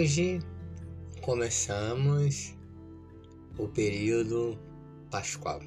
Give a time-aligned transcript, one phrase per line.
[0.00, 0.40] Hoje
[1.20, 2.56] começamos
[3.58, 4.58] o período
[5.10, 5.60] pascual.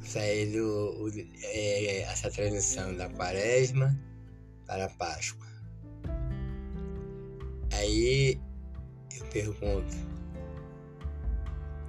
[0.00, 1.08] Saindo
[1.44, 3.96] é, essa transição da quaresma
[4.66, 5.46] para a Páscoa.
[7.72, 8.40] Aí
[9.16, 9.96] eu pergunto,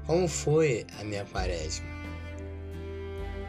[0.06, 1.88] como foi a minha quaresma?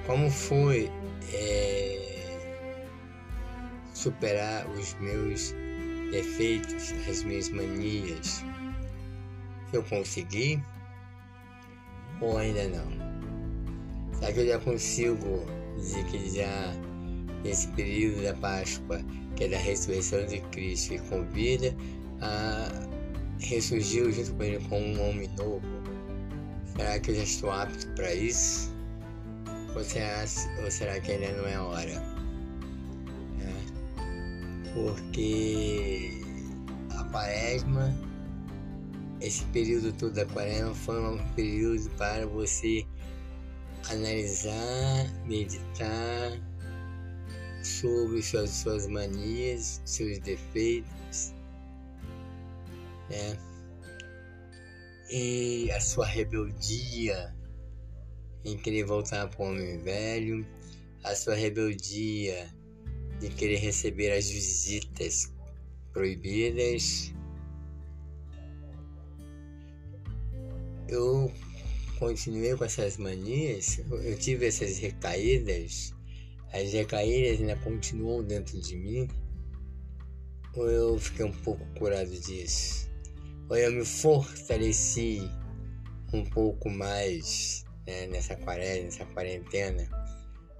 [0.06, 0.90] Como foi
[1.34, 2.72] é,
[3.92, 5.54] superar os meus
[6.12, 8.44] defeitos, as minhas manias?
[9.72, 10.62] Eu consegui
[12.20, 14.12] ou ainda não?
[14.18, 16.72] Será que eu já consigo dizer que já
[17.42, 19.00] nesse período da Páscoa,
[19.34, 21.74] que é da ressurreição de Cristo, e convida
[22.20, 22.68] a
[23.40, 25.62] ressurgir junto com ele como um homem novo?
[26.76, 28.70] Será que eu já estou apto para isso?
[29.74, 30.24] Ou será,
[30.62, 32.11] ou será que ainda não é hora?
[34.74, 36.10] Porque
[36.90, 37.94] a quaresma,
[39.20, 42.86] esse período todo da quaresma foi um período para você
[43.90, 46.32] analisar, meditar
[47.62, 51.34] sobre suas, suas manias, seus defeitos,
[53.10, 53.36] né?
[55.10, 57.34] E a sua rebeldia
[58.44, 60.46] em querer voltar para o homem velho,
[61.04, 62.50] a sua rebeldia
[63.22, 65.32] de querer receber as visitas
[65.92, 67.12] proibidas.
[70.88, 71.32] Eu
[71.98, 75.94] continuei com essas manias, eu tive essas recaídas,
[76.52, 79.08] as recaídas ainda continuam dentro de mim,
[80.54, 82.90] ou eu fiquei um pouco curado disso,
[83.48, 85.22] ou eu me fortaleci
[86.12, 89.88] um pouco mais né, nessa quaresma, nessa quarentena,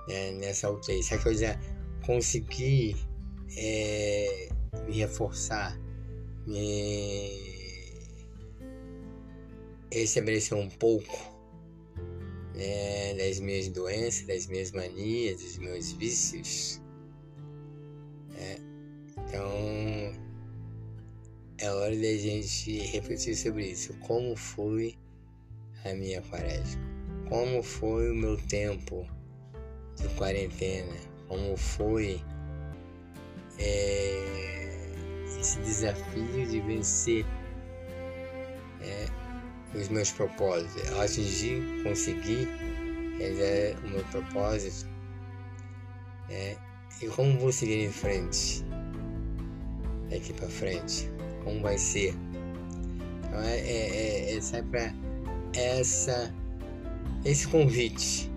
[0.09, 1.03] né, nessa UTI.
[1.03, 1.59] Será que eu já
[2.05, 2.97] consegui
[3.57, 4.49] é,
[4.87, 5.79] me reforçar,
[6.47, 7.53] me
[9.91, 11.17] estabelecer um pouco
[12.55, 16.81] né, das minhas doenças, das minhas manias, dos meus vícios?
[18.31, 18.57] Né?
[19.17, 19.51] Então,
[21.59, 23.95] é hora da gente refletir sobre isso.
[24.01, 24.97] Como foi
[25.85, 26.93] a minha quaresma?
[27.33, 29.07] como foi o meu tempo
[29.97, 30.95] de quarentena,
[31.33, 32.23] como foi
[33.59, 34.91] é,
[35.41, 37.25] esse desafio de vencer
[38.83, 39.07] é,
[39.75, 40.91] os meus propósitos.
[40.91, 42.47] Eu atingi, consegui
[43.17, 44.87] realizar o meu propósito.
[46.29, 46.55] É,
[47.01, 48.63] e como vou seguir em frente?
[50.11, 51.11] Daqui para frente?
[51.45, 52.15] Como vai ser?
[53.25, 54.95] Então é, é, é, é para
[55.55, 56.31] essa
[57.25, 58.31] esse convite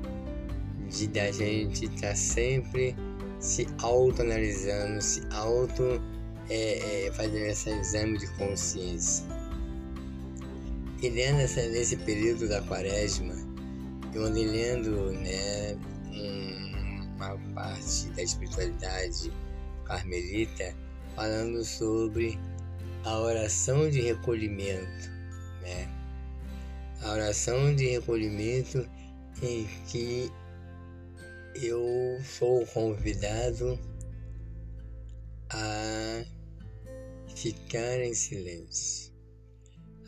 [0.96, 2.96] de da gente estar tá sempre
[3.40, 6.02] se autoanalisando, se auto
[6.50, 9.26] é, é, fazendo esse exame de consciência.
[11.02, 13.36] E lendo essa, nesse período da quaresma,
[14.14, 15.78] eu andei lendo né,
[17.16, 19.32] uma parte da espiritualidade
[19.86, 20.74] carmelita
[21.16, 22.40] falando sobre
[23.04, 25.10] a oração de recolhimento,
[25.62, 25.88] né?
[27.04, 28.88] a oração de recolhimento
[29.42, 30.32] em que
[31.62, 33.80] eu sou convidado
[35.50, 36.26] a
[37.34, 39.14] ficar em silêncio,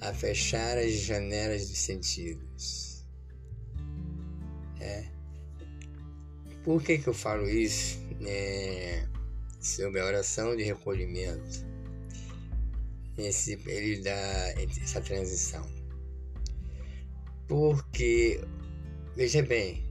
[0.02, 3.06] a fechar as janelas dos sentidos.
[4.80, 5.06] É.
[6.64, 9.08] Por que, que eu falo isso né,
[9.62, 11.66] sobre a oração de recolhimento
[13.18, 14.54] nesse período da
[14.84, 15.66] essa transição?
[17.48, 18.42] Porque,
[19.16, 19.87] veja bem,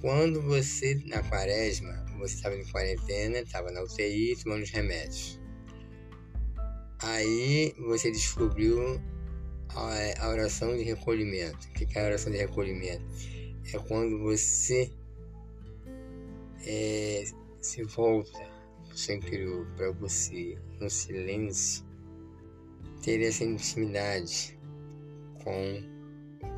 [0.00, 5.40] quando você, na quaresma, você estava em quarentena, estava na UTI tomando os remédios.
[7.00, 9.00] Aí você descobriu
[9.68, 11.68] a, oração de recolhimento.
[11.68, 13.04] O que é a oração de recolhimento?
[13.72, 14.90] É quando você
[16.66, 17.24] é,
[17.60, 18.38] se volta
[18.86, 21.84] para seu interior, para você, no silêncio,
[23.02, 24.58] ter essa intimidade
[25.44, 25.96] com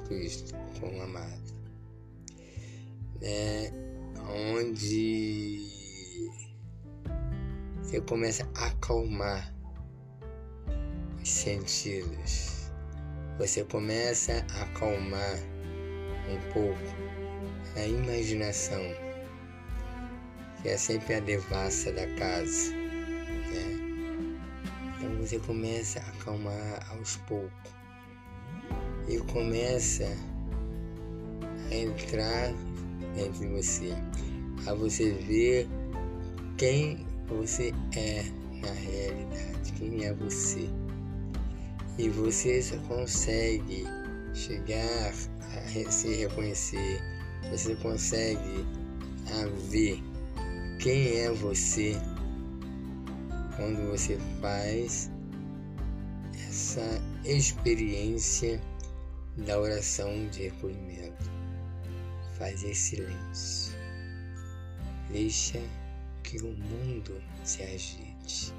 [0.07, 1.58] Cristo com amado,
[3.21, 3.73] né?
[4.55, 5.67] Onde
[7.83, 9.55] você começa a acalmar
[11.21, 12.71] os sentidos,
[13.39, 15.37] você começa a acalmar
[16.29, 16.79] um pouco
[17.77, 18.83] a imaginação,
[20.61, 23.89] que é sempre a devassa da casa, né?
[24.99, 27.73] Então você começa a acalmar aos poucos
[29.09, 30.05] e começa
[31.71, 32.53] a entrar
[33.19, 33.93] dentro de você,
[34.67, 35.69] a você ver
[36.57, 38.25] quem você é
[38.63, 40.69] na realidade, quem é você.
[41.99, 43.85] E você só consegue
[44.35, 45.13] chegar
[45.57, 47.01] a se reconhecer,
[47.51, 48.65] você consegue
[49.33, 50.01] a ver
[50.79, 51.97] quem é você
[53.57, 55.11] quando você faz
[56.49, 58.61] essa experiência
[59.39, 60.88] da oração de recolhimento.
[62.39, 63.77] Fazer silêncio.
[65.11, 65.61] Deixa
[66.23, 68.53] que o mundo se agite.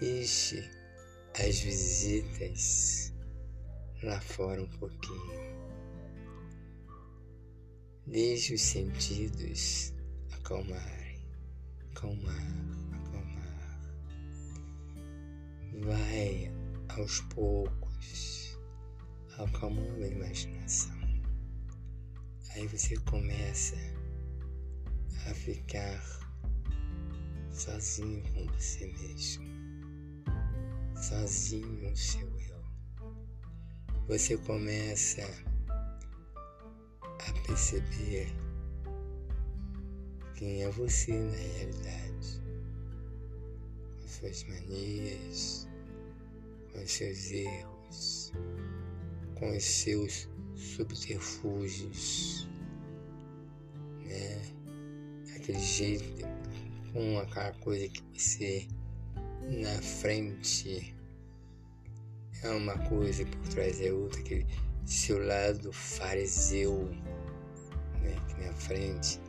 [0.00, 0.70] Deixe
[1.34, 3.12] as visitas
[4.02, 5.56] lá fora um pouquinho.
[8.06, 9.92] Deixe os sentidos
[10.32, 11.20] acalmarem,
[11.90, 12.46] acalmar,
[12.92, 13.80] acalmar.
[15.80, 16.50] Vai
[16.88, 18.56] aos poucos
[19.38, 20.95] acalmando a imaginação.
[22.56, 23.76] Aí você começa
[25.28, 26.02] a ficar
[27.50, 29.44] sozinho com você mesmo,
[30.96, 32.64] sozinho no seu eu.
[34.08, 35.20] Você começa
[37.02, 38.34] a perceber
[40.34, 42.42] quem é você na realidade,
[44.00, 45.68] com suas manias,
[46.72, 48.32] com seus erros,
[49.34, 50.26] com os seus
[50.56, 52.48] subterfúgios,
[54.04, 54.42] né?
[55.36, 56.26] Aquele jeito,
[56.92, 58.66] com aquela coisa que você
[59.48, 60.94] na frente
[62.42, 64.46] é uma coisa e por trás é outra, aquele
[64.84, 66.88] seu lado fariseu,
[68.02, 68.16] né?
[68.28, 69.20] Que na frente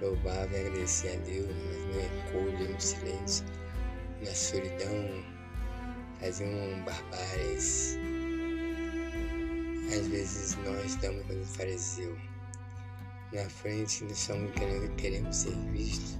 [0.00, 3.44] louvava e agradecia a Deus, mas no recolho, no silêncio,
[4.24, 5.24] na solidão,
[6.18, 7.41] faziam barbáries
[9.92, 12.16] às vezes nós damos como fariseu.
[13.32, 16.18] Na frente nós somos querendo, queremos ser vistos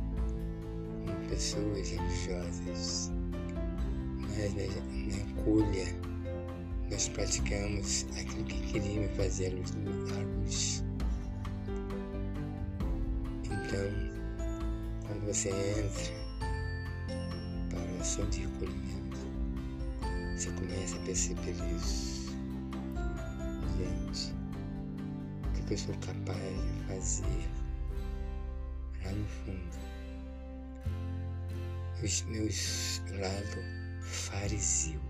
[1.06, 3.10] como pessoas religiosas.
[4.20, 4.62] Mas na,
[5.16, 5.34] na
[6.90, 10.84] nós praticamos aquilo que queríamos fazer luz, luz.
[13.44, 14.12] Então,
[15.06, 16.12] quando você entra
[17.70, 19.18] para o seu de recolhimento,
[20.36, 22.21] você começa a perceber isso
[23.80, 27.48] o que eu sou capaz de fazer
[29.04, 29.78] lá no fundo.
[32.02, 33.64] Os meus lados
[34.02, 35.00] fariseu.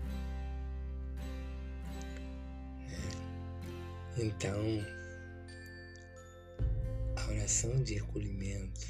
[2.89, 4.21] É.
[4.21, 4.61] Então,
[7.15, 8.87] a oração de recolhimento,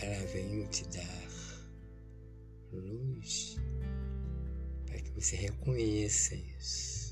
[0.00, 1.28] ela vem te dar
[2.72, 3.56] luz
[4.86, 7.07] para que você reconheça isso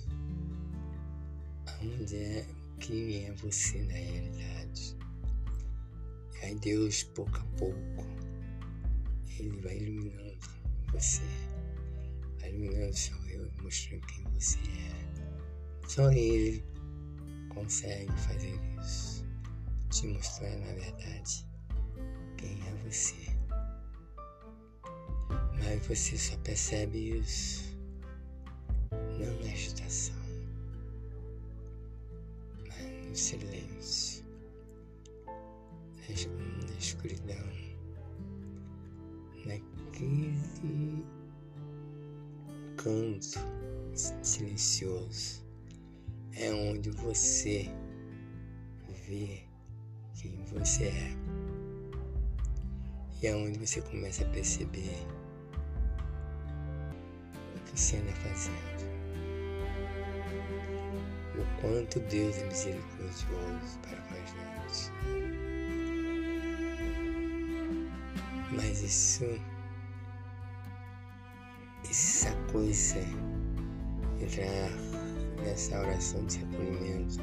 [1.83, 2.47] onde é
[2.81, 4.97] quem é você na realidade.
[6.43, 8.07] Aí Deus, pouco a pouco,
[9.39, 10.39] Ele vai iluminando
[10.93, 11.23] você,
[12.41, 15.89] vai iluminando seu eu, mostrando quem você é.
[15.89, 16.63] Só Ele
[17.49, 19.25] consegue fazer isso,
[19.91, 21.47] te mostrando na verdade
[22.37, 23.37] quem é você.
[25.59, 27.77] Mas você só percebe isso
[29.19, 30.16] não na agitação
[33.17, 34.25] silêncio,
[36.09, 37.47] na escuridão,
[39.45, 41.05] naquele
[42.77, 43.39] canto
[44.23, 45.45] silencioso,
[46.35, 47.71] é onde você
[49.09, 49.43] vê
[50.15, 51.17] quem você é.
[53.23, 54.95] E é onde você começa a perceber
[57.55, 58.77] o que você anda fazendo.
[61.35, 62.96] O quanto Deus é misericordioso
[63.83, 64.93] para com a gente.
[68.53, 69.25] Mas isso,
[71.89, 72.99] essa coisa,
[74.21, 74.71] entrar
[75.45, 77.19] nessa oração de recolhimento,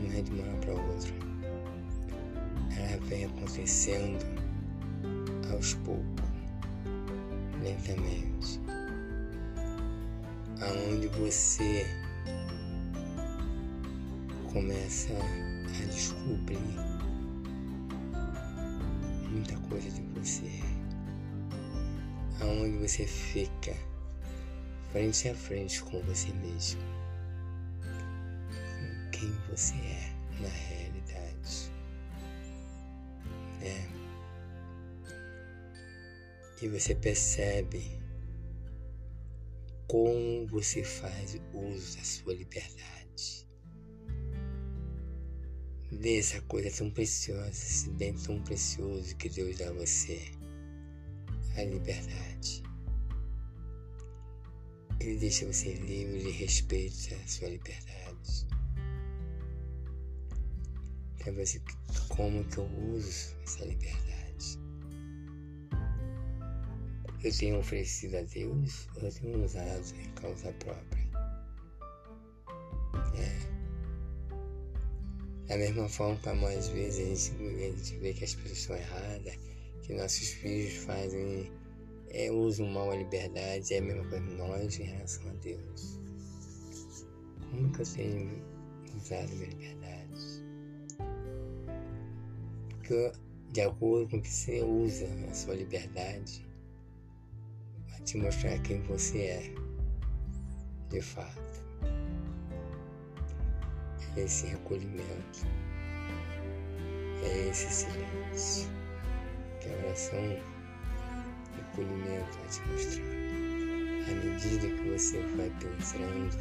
[0.00, 1.12] não é de uma hora para outra.
[2.76, 4.24] Ela vem acontecendo
[5.52, 6.04] aos poucos,
[7.62, 8.60] lentamente,
[10.60, 11.86] aonde você
[14.52, 16.58] começa a descobrir
[19.30, 20.60] muita coisa de você.
[22.40, 23.74] Aonde você fica
[24.92, 26.80] frente a frente com você mesmo.
[27.82, 31.72] Com quem você é na realidade.
[33.60, 33.88] Né?
[36.62, 38.00] E você percebe
[39.86, 42.97] como você faz uso da sua liberdade
[46.00, 50.30] dessa coisa tão preciosa, esse bem tão precioso que Deus dá a você,
[51.56, 52.62] a liberdade.
[55.00, 58.46] Ele deixa você livre, ele respeita a sua liberdade.
[61.16, 61.60] Então você,
[62.08, 64.58] como que eu uso essa liberdade?
[67.24, 70.97] Eu tenho oferecido a Deus ou eu tenho usado em causa própria?
[75.48, 76.18] Da mesma forma
[76.50, 79.38] às vezes a gente, vê que as pessoas estão erradas,
[79.82, 81.50] que nossos filhos fazem
[82.10, 85.98] é, usam mal a liberdade, é a mesma coisa nós em relação a Deus.
[87.50, 88.42] Como que eu tenho
[88.94, 90.44] usado minha liberdade?
[92.68, 93.12] Porque
[93.52, 96.46] de acordo com o que você usa a sua liberdade,
[97.88, 99.54] vai te mostrar quem você é,
[100.90, 101.67] de fato.
[104.18, 105.46] É esse recolhimento,
[107.22, 108.68] é esse silêncio,
[109.60, 110.18] que a oração
[111.54, 113.04] recolhimento vai te mostrar.
[114.10, 116.36] À medida que você vai penetrando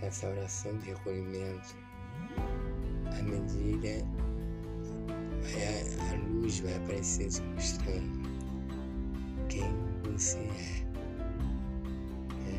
[0.00, 1.74] nessa oração de recolhimento,
[2.38, 4.06] à medida
[5.42, 8.30] vai, a luz vai aparecer te mostrando
[9.48, 9.74] quem
[10.04, 10.84] você é.
[12.46, 12.58] é.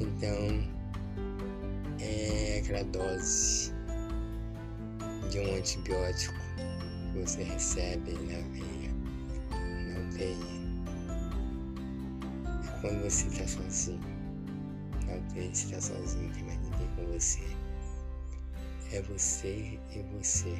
[0.00, 0.77] Então,
[2.68, 3.72] é aquela dose
[5.30, 6.34] de um antibiótico
[7.12, 8.88] que você recebe na veia
[10.18, 10.34] é
[12.80, 14.00] quando você está sozinho.
[15.06, 17.42] Não tem você está sozinho, tem mais ninguém com você.
[18.92, 20.54] É você e você.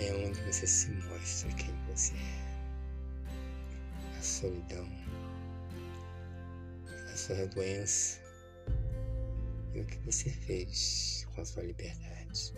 [0.00, 4.18] É onde você se mostra quem você é.
[4.18, 4.88] A solidão,
[7.12, 8.27] a sua doença
[9.74, 12.54] e o que você fez com a sua liberdade.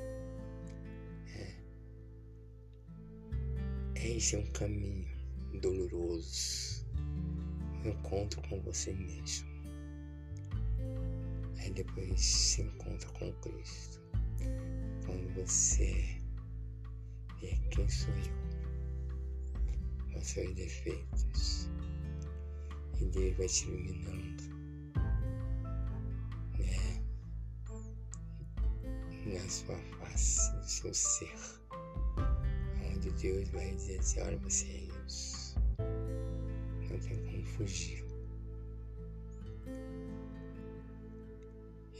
[4.02, 5.06] Esse é um caminho
[5.60, 6.86] doloroso,
[7.84, 9.46] um encontro com você mesmo.
[11.58, 14.00] Aí depois se encontra com Cristo.
[15.04, 16.18] Quando você
[17.42, 18.32] vê quem sou eu,
[20.14, 21.68] com seus defeitos,
[22.98, 24.59] e Deus vai te iluminando,
[29.32, 31.60] Na sua face, no seu ser
[33.00, 35.58] de Deus vai dizer assim, olha você é isso.
[36.90, 38.04] Não tem como fugir.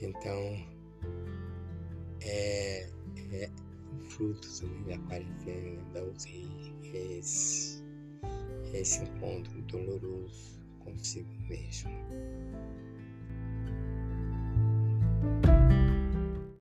[0.03, 0.67] Então,
[2.23, 2.89] é,
[3.33, 3.51] é
[4.09, 7.83] fruto também da quarentena, da UTI, é esse,
[8.73, 11.91] é esse encontro doloroso consigo mesmo.